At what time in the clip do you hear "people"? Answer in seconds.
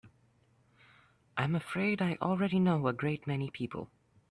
3.51-3.91